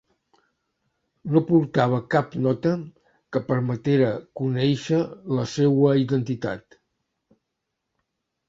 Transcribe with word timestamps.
No 1.33 1.41
portava 1.49 1.99
cap 2.15 2.33
nota 2.45 2.71
que 3.37 3.41
permetera 3.51 4.09
conèixer 4.41 5.03
la 5.41 5.47
seua 5.55 5.95
identitat. 6.09 6.81